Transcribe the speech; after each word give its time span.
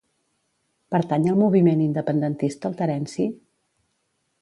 Pertany 0.95 1.27
al 1.33 1.37
moviment 1.43 1.85
independentista 1.85 2.71
el 2.73 2.81
Terenci? 2.83 3.31